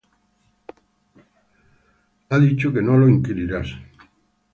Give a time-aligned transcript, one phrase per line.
[0.01, 0.07] En
[0.73, 1.29] su corazón
[2.31, 3.67] ha dicho que no lo inquirirás.